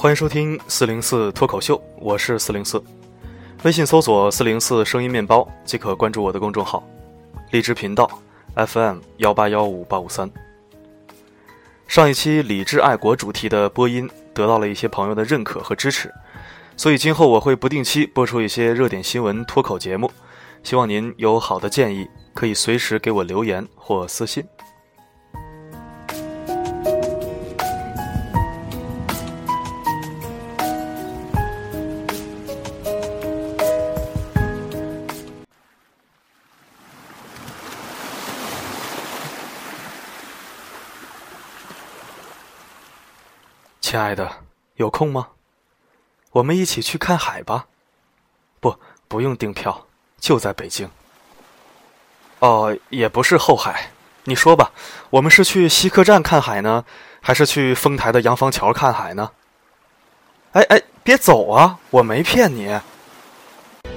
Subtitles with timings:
[0.00, 2.82] 欢迎收听四零四脱口秀，我是四零四。
[3.64, 6.82] 微信搜索“四零四声音面包”即可关注我的公众号。
[7.50, 8.10] 荔枝频道
[8.56, 10.30] FM 幺八幺五八五三。
[11.86, 16.10] 上一期理智爱国主题的播音得到了一些朋友的认可和支持，
[16.78, 20.10] 所以今后我会不定期播出一些热点新闻脱口节目。
[20.62, 24.42] 希望您有好的建议，可以随时给我留言或私信。
[43.90, 44.30] 亲爱的，
[44.76, 45.26] 有空吗？
[46.30, 47.66] 我们一起去看海吧。
[48.60, 48.78] 不，
[49.08, 49.84] 不用订票，
[50.20, 50.88] 就在北京。
[52.38, 53.90] 哦，也不是后海。
[54.22, 54.70] 你说吧，
[55.10, 56.84] 我们是去西客站看海呢，
[57.20, 59.32] 还是去丰台的洋房桥看海呢？
[60.52, 61.80] 哎哎，别走啊！
[61.90, 62.66] 我没骗你。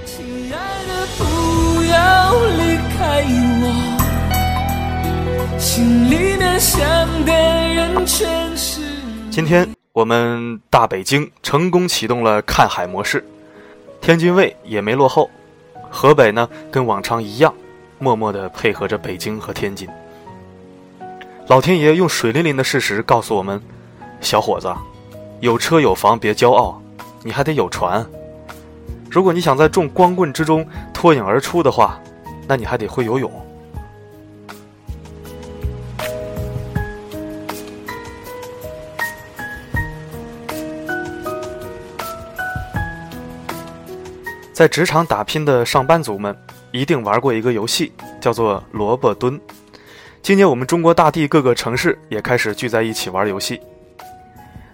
[0.04, 3.22] 亲爱的，不要离开
[3.62, 3.70] 我，
[5.56, 6.84] 心里面想
[7.24, 8.83] 的人全是。
[9.34, 9.68] 今天。
[9.92, 13.24] 我们大北京成功启动了看海模式，
[14.00, 15.28] 天津卫也没落后，
[15.90, 17.52] 河北呢跟往常一样，
[17.98, 19.88] 默默地配合着北京和天津。
[21.48, 23.60] 老天爷用水淋淋的事实告诉我们：
[24.20, 24.72] 小伙子，
[25.40, 26.80] 有车有房别骄傲，
[27.24, 28.06] 你还得有船。
[29.10, 32.00] 如果你想在众光棍之中脱颖而出的话，
[32.46, 33.28] 那你还得会游泳。
[44.54, 46.34] 在职场打拼的上班族们，
[46.70, 49.38] 一定玩过一个游戏，叫做萝卜蹲。
[50.22, 53.60] 今年我们中国大地各个城市也开始聚在一起玩游戏。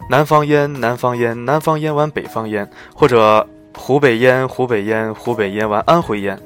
[0.06, 6.38] 南方烟，南方烟，南方烟玩北方烟，或者湖北烟，湖北烟，湖北烟玩安徽烟。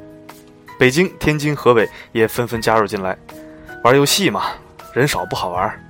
[0.78, 3.18] 北京、天津、河北也纷纷加入进来，
[3.82, 4.44] 玩游戏嘛，
[4.92, 5.83] 人少不好玩。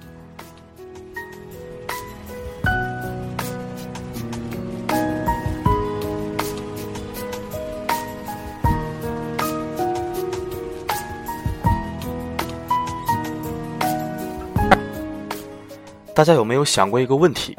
[16.15, 17.59] 大家有没有想过一个问题？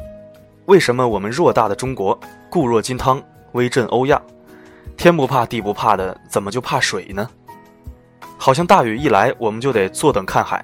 [0.68, 2.18] 为什么我们偌大的中国，
[2.50, 3.22] 固若金汤，
[3.52, 4.22] 威震欧亚，
[4.96, 7.30] 天不怕地不怕的，怎么就怕水呢？
[8.38, 10.64] 好像大雨一来，我们就得坐等看海，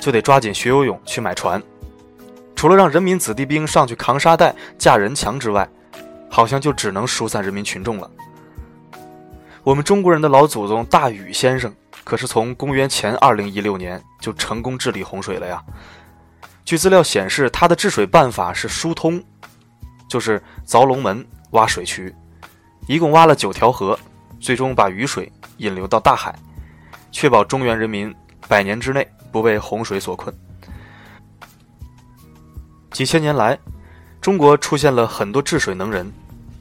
[0.00, 1.60] 就得抓紧学游泳去买船。
[2.54, 5.68] 除了让人民子弟兵上去扛沙袋、架人墙之外，
[6.30, 8.08] 好像就只能疏散人民群众了。
[9.64, 15.60] 我们中国人的老祖宗大禹先生，可是从公元前二零一六年就成功治理洪水了呀。
[16.66, 19.22] 据资料显示，他的治水办法是疏通，
[20.08, 22.12] 就是凿龙门、挖水渠，
[22.88, 23.96] 一共挖了九条河，
[24.40, 26.36] 最终把雨水引流到大海，
[27.12, 28.12] 确保中原人民
[28.48, 30.34] 百年之内不被洪水所困。
[32.90, 33.56] 几千年来，
[34.20, 36.12] 中国出现了很多治水能人，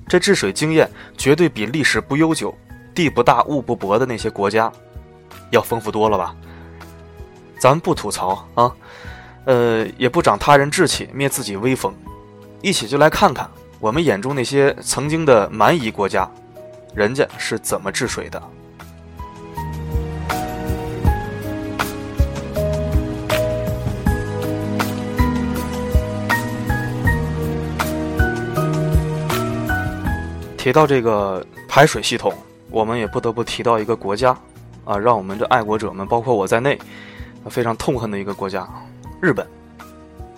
[0.08, 0.88] 这治水经验
[1.18, 2.56] 绝对比历史不悠久、
[2.94, 4.72] 地不大物不博的那些国家
[5.50, 6.36] 要丰富多了吧？
[7.58, 8.72] 咱们不吐槽啊。
[9.46, 11.94] 呃，也不长他人志气，灭自己威风，
[12.62, 13.48] 一起就来看看
[13.80, 16.28] 我们眼中那些曾经的蛮夷国家，
[16.96, 18.42] 人家是怎么治水的。
[30.58, 32.34] 提到这个排水系统，
[32.72, 34.36] 我们也不得不提到一个国家，
[34.84, 36.80] 啊，让我们这爱国者们，包括我在内，
[37.48, 38.68] 非常痛恨的一个国家。
[39.22, 39.48] 日本，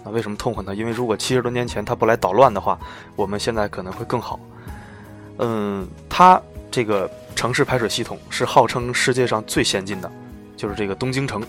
[0.04, 0.74] 那为什么痛恨他？
[0.74, 2.80] 因为如果七十多年前他不来捣乱的话，
[3.16, 4.40] 我们现在可能会更好。
[5.40, 6.42] 嗯，他
[6.72, 10.12] 这个城市排水系统是号称世界上最先进的，
[10.56, 11.44] 就是这个东京城。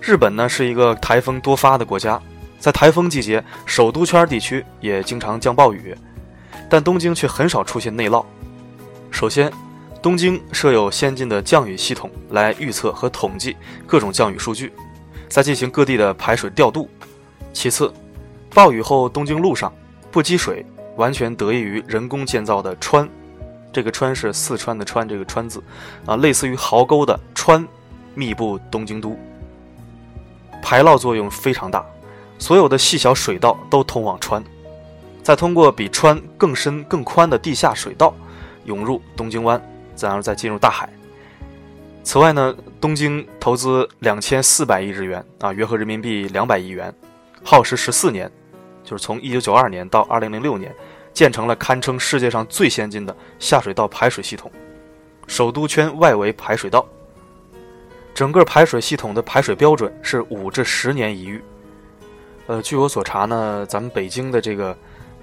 [0.00, 2.20] 日本呢是一个台风多发的国家，
[2.58, 5.94] 在台风季节，首都圈地区也经常降暴雨，
[6.70, 8.24] 但东京却很少出现内涝。
[9.10, 9.52] 首先，
[10.00, 14.72] 东京设有先进的降雨系统来预测和统计各种降雨数据。
[15.28, 16.88] 再进行各地的排水调度。
[17.52, 17.92] 其次，
[18.54, 19.72] 暴雨后东京路上
[20.10, 20.64] 不积水，
[20.96, 23.08] 完全得益于人工建造的川。
[23.72, 25.62] 这个川是四川的川，这个川字
[26.06, 27.66] 啊，类似于壕沟的川，
[28.14, 29.16] 密布东京都，
[30.62, 31.84] 排涝作用非常大。
[32.38, 34.42] 所有的细小水道都通往川，
[35.22, 38.14] 再通过比川更深更宽的地下水道
[38.64, 39.60] 涌入东京湾，
[40.00, 40.88] 然后再进入大海。
[42.08, 46.90] 此外呢，东京投资两千四百亿日元啊，约合人民币两百亿元，
[47.44, 48.32] 耗时十四年，
[48.82, 50.74] 就是从一九九二年到二零零六年，
[51.12, 54.50] 建成了堪称世界上最先进的下水道排水系统——
[55.28, 56.82] 首都圈外围排水道。
[58.14, 61.42] 整个排水系统的排水标准是五至十年一遇。
[62.46, 64.74] 呃，据我所查呢，咱们北京的这个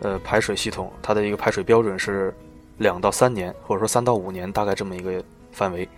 [0.02, 2.32] 呃排水系统，它的一个排水标准是
[2.78, 5.12] 两到三年，或者说三到五年，大概这么一个
[5.52, 5.90] 范围。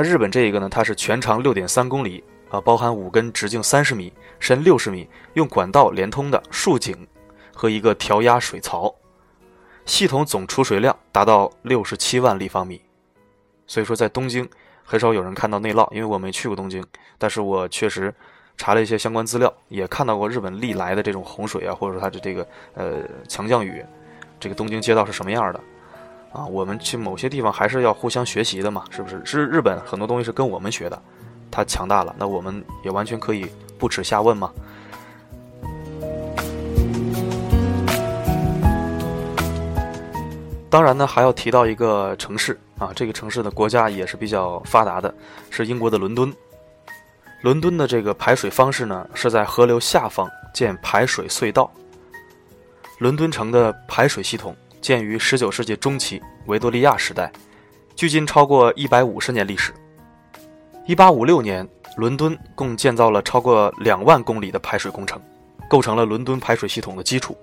[0.00, 7.04] 那日本这一个呢，它是全长六点三公里啊，包含五根直径三十米、深六十米、用管道连通的竖井
[7.52, 8.94] 和一个调压水槽，
[9.86, 12.80] 系统总储水量达到六十七万立方米。
[13.66, 14.48] 所以说，在东京。
[14.84, 16.82] 很少有人看到内涝，因为我没去过东京，
[17.18, 18.14] 但是我确实
[18.56, 23.84] 查了一些相关资料，也看到过日本历来的这种洪水啊，或者说它的这个呃强降雨，
[24.38, 25.60] 这个东京街道是什么样的
[26.32, 26.46] 啊？
[26.46, 29.20] 我们去某些地方还是要互相学习的嘛，是不是？
[29.24, 31.02] 是日本很多东西是跟我们学的，
[31.50, 33.46] 它强大了，那我们也完全可以
[33.78, 34.52] 不耻下问嘛。
[40.70, 45.12] 当然呢，还要提到一个城市啊，这个城市的国家也是比较发达的，
[45.48, 46.30] 是英国的伦敦。
[47.40, 51.70] 伦敦的这个排水方式呢，是在河流下方建排水隧道。
[52.98, 57.30] 伦敦城的排水系统建于19世纪中期维多利亚时代，
[57.94, 59.72] 距今超过150年历史。
[60.86, 65.20] 1856年，伦敦共建造了超过2万公里的排水工程，
[65.68, 67.36] 构成了伦敦排水系统的基础。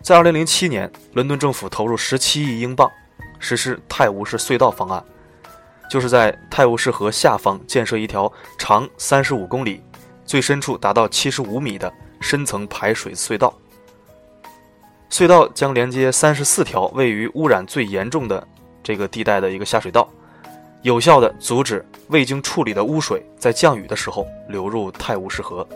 [0.00, 2.90] 在2007年，伦敦政府投入17亿英镑，
[3.38, 5.04] 实施泰晤士隧道方案，
[5.90, 9.82] 就是在泰晤士河下方建设一条长35公里、
[10.24, 13.52] 最深处达到75米的深层排水隧道。
[15.10, 18.46] 隧道将连接34条位于污染最严重的
[18.82, 20.08] 这个地带的一个下水道，
[20.82, 25.66] 有效地阻止未经处理的污水在降雨的时候流入泰晤士河。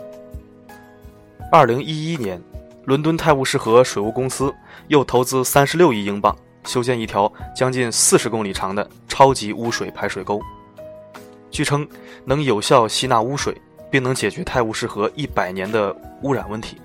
[1.51, 2.41] 2011年。
[2.85, 4.53] 伦敦泰晤士河水务公司
[4.89, 6.35] 又投资三十六亿英镑
[6.65, 10.41] 修建一条将近四十公里长的超级污水排水沟，
[11.49, 11.87] 据称
[12.25, 13.55] 能有效吸纳污水，
[13.89, 16.75] 并能解决泰晤士河一百年的污染问题。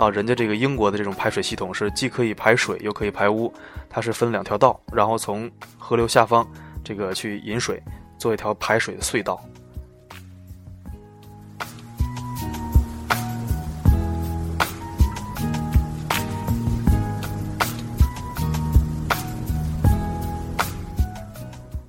[0.00, 3.52] 啊，人家这个英国的这种排水系统是既可以排水又可以排污，
[3.86, 6.48] 它是分两条道，然后从河流下方
[6.82, 7.82] 这个去引水，
[8.16, 9.38] 做一条排水的隧道。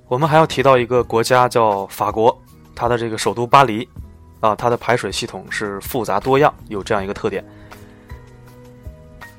[0.06, 2.38] 我们还要提到一个国家叫法国，
[2.74, 3.88] 它的这个首都巴黎，
[4.40, 7.42] 啊，它的排水系统是复杂多样，有这样一个特点。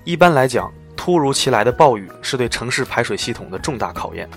[0.05, 4.29] 一般来讲，突如其来的暴雨是对城市排水系统的重大考验。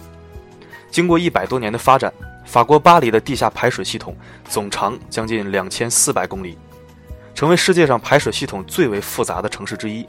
[0.90, 2.12] 经过一百多年的发展，
[2.44, 4.16] 法国巴黎的地下排水系统
[4.48, 6.56] 总长将近两千四百公里，
[7.34, 10.06] 成为世界上排水系统最为复杂的城市之一。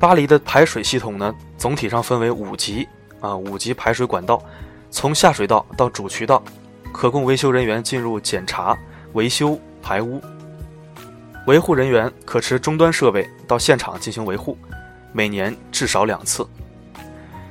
[0.00, 2.88] 巴黎的排水系统呢，总体上分为五级，
[3.20, 4.42] 啊，五级排水管道。
[4.90, 6.42] 从下水道到主渠道，
[6.92, 8.76] 可供维修人员进入检查、
[9.12, 10.20] 维修、排污。
[11.46, 14.56] 维护人员可持终端设备到现场进行维护，
[15.12, 16.46] 每年至少两次。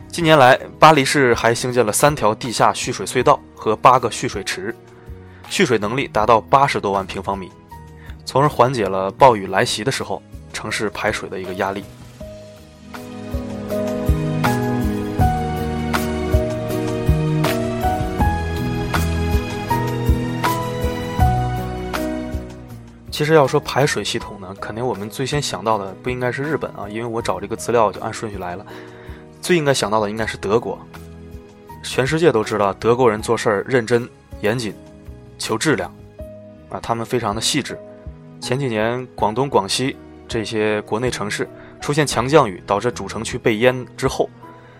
[0.07, 4.73] 近年来，巴黎市还兴建了三条地下蓄水隧道和八个蓄水池，
[5.49, 7.51] 蓄水能力达到八十多万平方米，
[8.25, 10.21] 从而缓解了暴雨来袭的时候
[10.53, 11.83] 城市排水的一个压力。
[23.17, 28.63] 其实要说排水系统呢，肯定我们最先想到的不应该是日本啊，因为我找这个资料就按顺序来了，
[29.41, 30.77] 最应该想到的应该是德国。
[31.81, 34.07] 全世界都知道德国人做事儿认真
[34.41, 34.71] 严谨，
[35.39, 35.91] 求质量，
[36.69, 37.75] 啊，他们非常的细致。
[38.39, 39.97] 前几年广东、广西
[40.27, 41.49] 这些国内城市
[41.81, 44.29] 出现强降雨，导致主城区被淹之后，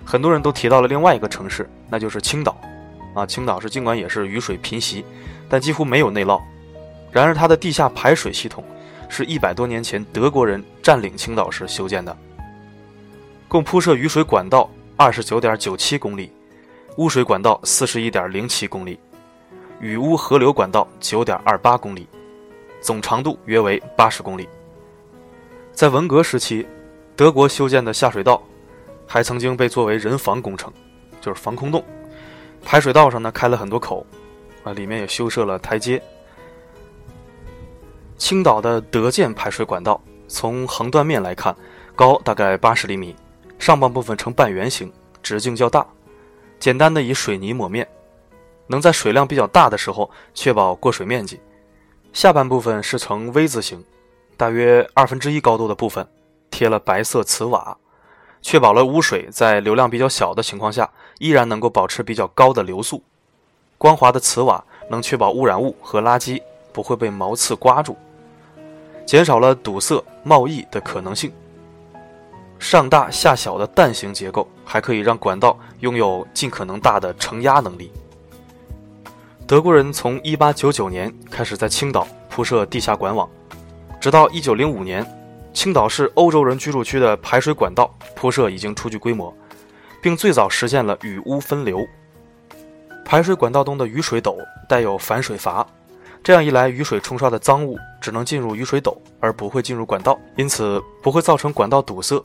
[0.06, 2.56] 很多人都提到了另外一个城市，那就是青岛。
[3.16, 5.04] 啊，青岛是尽管也是雨水频袭，
[5.50, 6.40] 但几乎没有内涝。
[7.12, 8.64] 然而，它的地下排水系统
[9.10, 12.16] 是一百多年前德国人占领青岛时修建的，
[13.48, 16.32] 共铺设雨水管道二十九点九七公里，
[16.98, 19.00] 污水管道四十一点零七公里，
[19.80, 22.08] 雨污河流管道九点二八公里，
[22.82, 24.48] 总长度约为八十公里。
[25.74, 26.68] 在文革时期，
[27.16, 28.44] 德国修建的下水道
[29.08, 30.72] 还曾经被作为人防工程，
[31.22, 31.84] 就是防空洞。
[32.66, 34.06] 排水道上呢开了很多口，
[34.64, 36.02] 啊，里面也修设了台阶。
[38.18, 41.56] 青岛的德建排水管道，从横断面来看，
[41.96, 43.16] 高大概八十厘米，
[43.60, 45.86] 上半部分呈半圆形，直径较大，
[46.60, 47.88] 简单的以水泥抹面，
[48.66, 51.40] 能在水量比较大的时候确保过水面积。
[52.12, 53.86] 下半部分是呈 V 字形，
[54.36, 56.08] 大约二分之一高度的部分
[56.50, 57.78] 贴了白色瓷瓦，
[58.42, 63.04] 确保了污水在流量比较小的情况下依然能够保持比较高的流速。
[63.78, 66.42] 光滑的瓷瓦能确保污染物和垃圾
[66.74, 67.96] 不会被毛刺刮住，
[69.08, 71.32] 减少了堵塞贸易的可能性。
[72.60, 77.92] 上大下小的蛋形结构还可以让管道拥有尽可能大的承压能力。
[79.48, 83.30] 德国人从1899年开始在青岛铺设地下管网，
[84.02, 85.06] 直到1905年，
[85.54, 89.34] 青岛市欧洲人居住区的排水管道铺设已经初具规模，
[90.02, 91.88] 并最早实现了雨污分流。
[93.06, 94.38] 排水管道中的雨水斗
[94.68, 95.66] 带有反水阀，
[96.28, 102.22] 这样一来，雨水冲刷的脏物只能进入雨水斗，而不会进入管道，因此不会造成管道堵塞。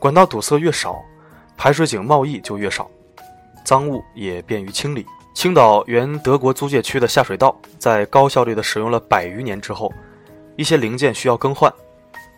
[0.00, 1.00] 管道堵塞越少，
[1.56, 2.90] 排水井冒溢就越少，
[3.64, 5.06] 脏物也便于清理。
[5.32, 9.92] 青岛原德国租界区的下水道在高效率地使用了百余年之后，
[10.56, 11.72] 一些零件需要更换，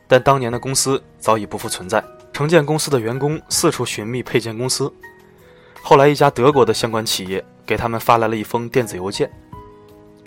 [0.07, 2.05] 但当年的公司早已不复存在。
[2.35, 4.93] 承建公司的员工四处寻觅配件公司，
[5.81, 7.43] 后来一家德国的相关企业。
[7.65, 9.31] 给他们发来了一封电子邮件，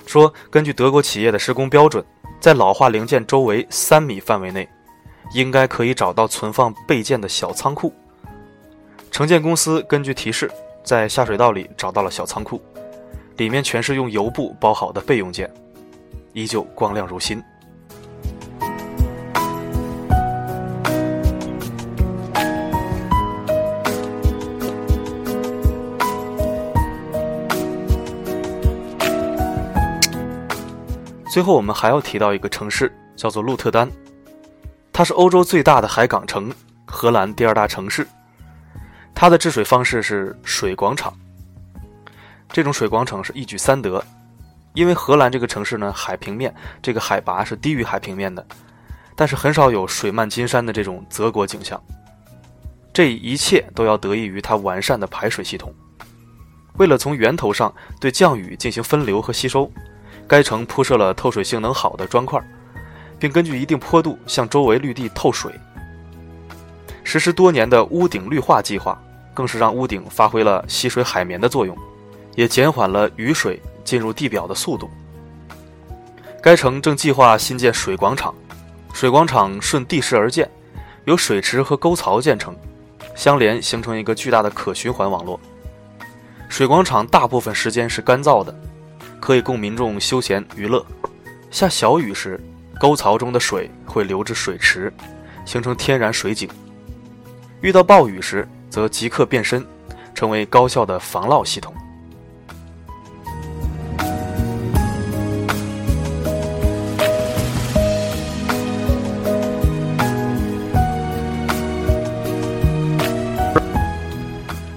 [0.06, 2.04] 说根据德国企业的施工标准，
[2.40, 4.68] 在老化零件周围三米范围内，
[5.34, 7.94] 应该可以找到存放备件的小仓库。
[9.10, 10.50] 承建公司根据提示，
[10.84, 12.62] 在下水道里找到了小仓库，
[13.38, 15.50] 里面全是用油布包好的备用件，
[16.34, 17.42] 依旧光亮如新。
[31.32, 33.90] 最后，我们还要提到一个城市，叫做鹿特丹。
[34.92, 36.54] 它是欧洲最大的海港城，
[36.86, 38.06] 荷兰第二大城市。
[39.16, 41.18] 它的治水方式是水广场。
[42.52, 44.04] 这种水广场是一举三得，
[44.74, 48.46] 因为荷兰这个城市呢，海平面这个海拔是低于海平面的，
[49.16, 51.82] 但是很少有水漫金山的这种泽国景象。
[52.92, 55.74] 这一切都要得益于它完善的排水系统。
[56.76, 59.72] 为了从源头上对降雨进行分流和吸收。
[60.32, 62.42] 该城铺设了透水性能好的砖块，
[63.20, 65.52] 并根据一定坡度向周围绿地透水。
[67.04, 68.98] 实施多年的屋顶绿化计划，
[69.34, 71.78] 更是让屋顶发挥了吸水海绵的作用，
[72.36, 74.90] 也减缓了雨水进入地表的速度。
[76.42, 78.34] 该城正计划新建水广场，
[78.94, 80.50] 水广场顺地势而建，
[81.04, 82.56] 由水池和沟槽建成，
[83.16, 85.38] 相连形成一个巨大的可循环网络。
[86.48, 88.56] 水广场大部分时间是干燥的。
[89.22, 90.84] 可以供民众休闲娱乐。
[91.52, 92.40] 下小雨时，
[92.80, 94.92] 沟槽中的水会流至水池，
[95.46, 96.50] 形成天然水井；
[97.62, 99.64] 遇到暴雨时，则即刻变身，
[100.16, 101.72] 成为高效的防涝系统。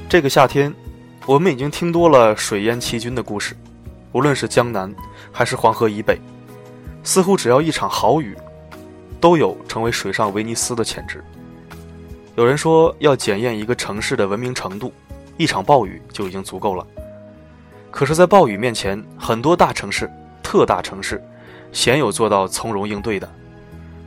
[0.07, 0.73] 这个夏天，
[1.27, 3.57] 我们已经听多了水淹七军的故事。
[4.15, 4.95] 无论是江南
[5.33, 6.21] 还是黄河以北，
[7.03, 8.37] 似乎只要一场好雨，
[9.21, 11.23] 都有成为水上威尼斯的潜质。
[12.37, 14.93] 有人说，要检验一个城市的文明程度，
[15.37, 16.87] 一场暴雨就已经足够了。
[17.91, 20.09] 可是，在暴雨面前，很多大城市、
[20.45, 21.21] 特大城市，
[21.73, 23.29] 鲜有做到从容应对的，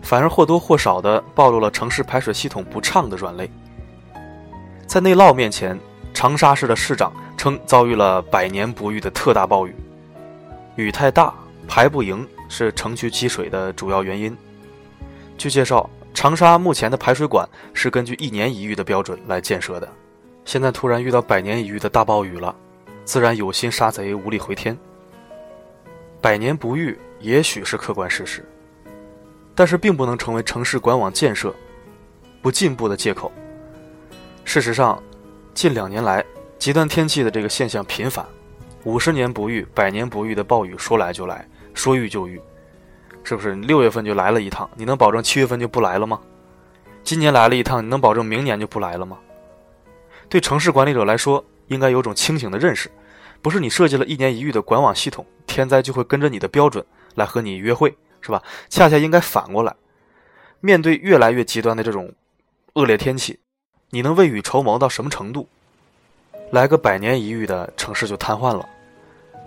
[0.01, 3.49] 反而或多或少地暴露了城市排水系统不畅的软肋。
[4.85, 5.77] 在内涝面前，
[6.13, 9.75] 长沙市的市长称遭遇了百年不遇的特大暴雨。
[10.77, 11.33] 雨太大，
[11.67, 14.35] 排不赢是城区积水的主要原因。
[15.35, 19.89] 据介绍，长沙目前的排水管是根据一年一遇的标准来建设的。
[20.45, 22.55] 现在突然遇到百年一遇的大暴雨了，
[23.05, 24.77] 自然有心杀贼无力回天。
[26.21, 28.47] 百年不遇也许是客观事实，
[29.55, 31.53] 但是并不能成为城市管网建设
[32.39, 33.31] 不进步的借口。
[34.45, 35.01] 事实上，
[35.55, 36.23] 近两年来
[36.59, 38.23] 极端天气的这个现象频繁。
[38.87, 42.41] 五十年不遇，百年不遇的暴雨说来就来，说遇就遇，
[43.21, 43.53] 是不是？
[43.55, 46.21] 六月份就来了一趟，你能保证七月份就不来了吗？
[47.03, 49.17] 今年来了一趟，你能保证明年就不来了吗？
[50.29, 52.89] 对城市管理者来说，应该有种清醒的认识，
[53.41, 58.41] 不是你设计了一年一遇的管网系统，天灾就会跟着你的标准来和你约会，是吧？
[58.69, 59.75] 恰恰应该反过来，
[60.61, 62.09] 面对越来越极端的这种
[62.75, 63.37] 恶劣天气，
[63.89, 65.45] 你能未雨绸缪到什么程度？
[66.51, 68.65] 来个百年一遇的城市就瘫痪了。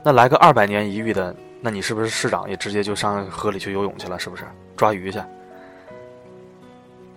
[0.02, 4.18] 那来个二百年一遇的，那你是不是市长也直接就上河里去游泳去了？
[4.18, 4.44] 是不是
[4.76, 5.20] 抓鱼去？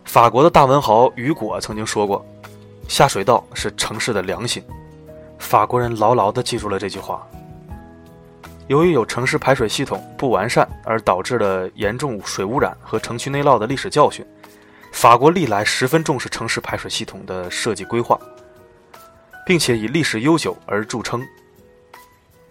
[0.03, 2.25] 法国的大文豪雨果曾经说过
[2.89, 4.61] ：“下水道是城市的良心。”
[5.39, 7.25] 法国人牢牢地记住了这句话。
[8.67, 14.25] 由于有城市排水系统不完善而导致的严重水污染和城区内涝的历史教训，
[14.91, 18.19] 法国历来十分重视城市排水系统的设计规划，
[19.45, 21.21] 并且以历史悠久而著称。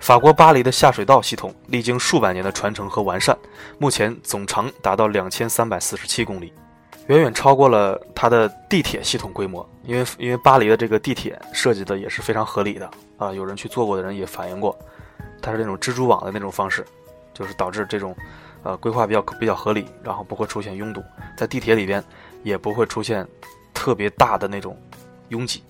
[0.02, 3.38] 法国巴黎的下水道系统历经数百年的传承和完善，
[3.78, 6.52] 目前总长达到两千三百四十七公里，
[7.06, 9.64] 远远超过了它的地铁系统规模。
[9.84, 14.76] 因为因为巴黎的这个地铁设计的也是非常合理的啊，有人去做过的人也反映过。
[15.40, 16.84] 它是那种蜘蛛网的那种方式，
[17.32, 18.12] 就是导致这种，
[18.64, 21.00] 呃，规划比较比较合理，然后不会出现拥堵，
[21.38, 22.02] 在地铁里边
[22.42, 23.24] 也不会出现
[23.72, 24.76] 特别大的那种
[25.28, 25.62] 拥挤。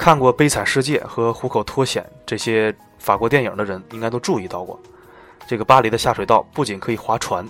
[0.00, 4.80] 看过《悲惨世界》和《虎口脱险》这些法国电影的人，应该都注意到过，
[5.46, 7.46] 这个巴黎的下水道不仅可以划船，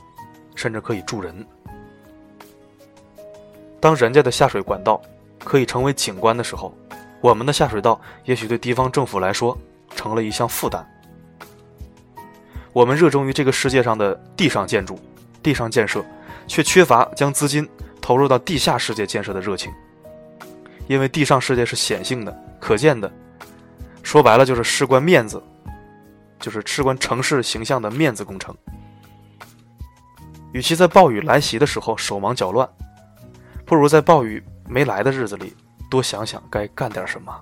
[0.57, 1.47] 甚至可以住人。
[3.79, 5.01] 当人家的下水管道
[5.45, 6.75] 可以成为景观的时候，
[7.21, 9.57] 我们的下水道也许对地方政府来说。
[9.95, 10.85] 成了一项负担。
[12.73, 14.99] 我们热衷于这个世界上的地上建筑、
[15.43, 16.03] 地上建设，
[16.47, 17.69] 却缺乏将资金
[18.01, 19.71] 投入到地下世界建设的热情。
[20.87, 23.11] 因为地上世界是显性的、可见的，
[24.03, 25.43] 说白了就是事关面子，
[26.39, 28.57] 就是事关城市形象的面子工程。
[30.53, 32.69] 与其在暴雨来袭的时候手忙脚乱，
[33.65, 35.55] 不如在暴雨没来的日子里
[35.89, 37.33] 多想想该干点什么。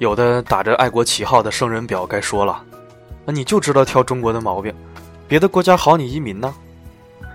[0.00, 2.64] 有的打着爱国旗号的圣人表该说了，
[3.26, 4.74] 那你就知道挑中国的毛病，
[5.28, 6.54] 别的国家好你移民呢？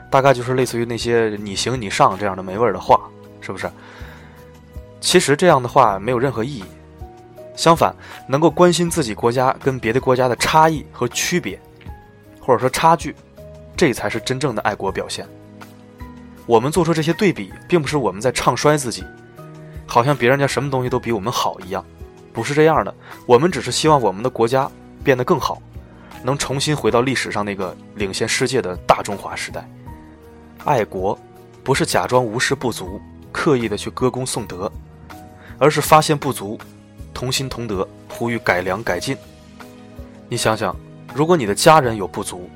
[0.10, 3.00] 大概就是类似于那些你行你上这样的没味儿的话，
[3.40, 3.70] 是不是？
[5.00, 6.64] 其实这样的话没有任何意义。
[7.56, 7.96] 相反，
[8.28, 11.62] 能够关心自己国家跟别的国家的差异和区别，
[12.42, 13.16] 或者说差距，
[13.78, 15.24] 这才是真正的爱国表现。
[16.48, 19.04] 我们做出这些对比，并不是我们在唱衰自己，
[19.86, 21.86] 好像别人家什么东西都比我们好一样。
[22.36, 22.94] 不是这样的，
[23.26, 24.70] 我们只是希望我们的国家
[25.06, 25.62] 变得更好，
[26.22, 29.66] 能重新回到历史上那个领先世界的大中华时代。
[30.66, 31.18] 爱国，
[31.64, 33.00] 不是假装无视不足，
[33.32, 34.70] 刻意的去歌功颂德，
[35.58, 36.60] 而是发现不足，
[37.14, 39.16] 同心同德，呼吁改良改进。
[40.28, 40.76] 你想想，
[41.14, 42.50] 如果你的家人有不足，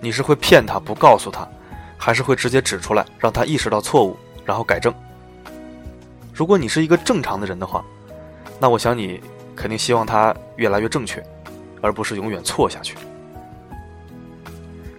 [0.00, 1.48] 你是会骗他不告诉他，
[1.96, 4.92] 还是会直接指出来让他意识到错误，然后改正？
[6.34, 7.84] 如果你是一个正常的人的话。
[8.62, 9.20] 那我想你
[9.56, 11.20] 肯定希望他越来越正确，
[11.80, 12.96] 而不是永远错下去。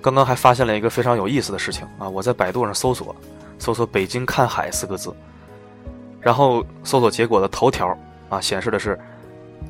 [0.02, 2.10] 刚刚还发现了一个非常有意思的事情啊！
[2.10, 3.16] 我在百度上搜索，
[3.58, 5.16] 搜索“北京看海”四个字，
[6.20, 7.98] 然后搜索结果的头条
[8.28, 9.00] 啊显示的是：“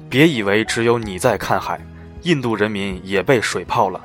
[0.09, 1.79] 别以为只有你在看海，
[2.23, 4.01] 印度人民也被水泡了。”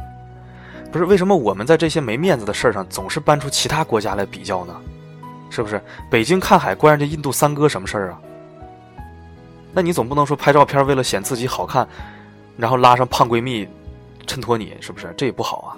[0.93, 4.77] 不是为什么我们在这些没面子的事儿上总是搬出其他国家来比较呢？
[5.49, 5.81] 是不是？
[6.11, 8.21] 北京看海关人家印度三哥什么事儿啊？
[9.73, 11.87] 那你总不能说拍照片为了显自己好看，
[12.57, 13.69] 然后拉上胖闺蜜
[14.27, 15.13] 衬托你，是不是？
[15.17, 15.69] 这也不好啊。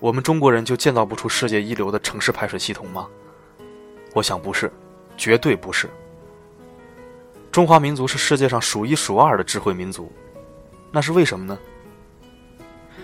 [0.00, 3.06] 我们中国人就建造不出世界一流的城市排水系统吗？
[4.12, 4.70] 我想不是，
[5.16, 5.88] 绝对不是。
[7.50, 10.12] 中华民族是世界上数一数二的智慧民族，
[10.90, 11.58] 那是为什么呢？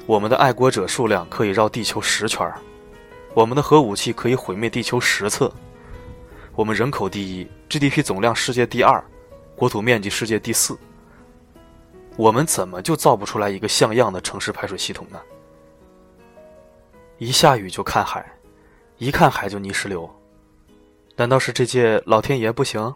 [0.06, 2.52] 我们的爱国者数量可以绕地球十圈
[3.32, 5.50] 我们的核武器可以毁灭地球十次。
[6.56, 9.02] 我们人口第一，GDP 总量世界第二，
[9.54, 10.76] 国土面积世界第四。
[12.16, 15.20] 我们怎么就造不出来一个像样的城市排水系统呢？
[17.18, 18.26] 一下雨就看海，
[18.98, 20.10] 一看海就泥石流，
[21.16, 22.94] 难道是这届老天爷不行？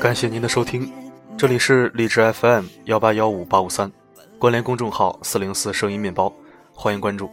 [0.00, 0.92] 感谢您的收听，
[1.36, 3.90] 这里是荔枝 FM 幺八幺五八五三，
[4.38, 6.30] 关联公众号四零四声音面包，
[6.74, 7.30] 欢迎关注。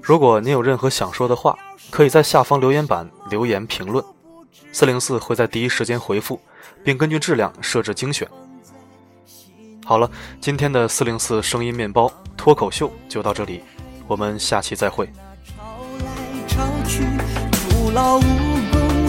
[0.00, 1.58] 如果您有任何想说的话，
[1.90, 4.02] 可以在下方留言板留言评论，
[4.72, 6.40] 四零四会在第一时间回复，
[6.82, 8.26] 并根据质量设置精选。
[9.84, 13.62] 好了，今天的四零四声音面包脱口秀就到这里，
[14.06, 15.10] 我们下期再会。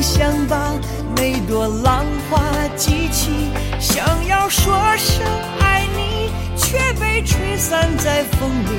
[0.01, 0.73] 想把
[1.17, 2.41] 每朵浪花
[2.75, 3.31] 记起，
[3.79, 5.25] 想要说声
[5.59, 8.69] 爱你，却被吹散在风里。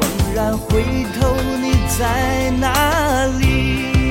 [0.00, 0.82] 猛然回
[1.20, 4.01] 头，你在哪里？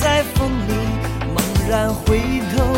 [0.00, 0.72] 在风里。
[1.34, 2.18] 猛然回
[2.56, 2.69] 头，